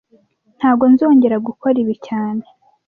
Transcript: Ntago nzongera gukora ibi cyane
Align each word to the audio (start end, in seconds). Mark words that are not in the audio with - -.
Ntago 0.57 0.83
nzongera 0.93 1.37
gukora 1.47 1.75
ibi 1.83 1.95
cyane 2.07 2.43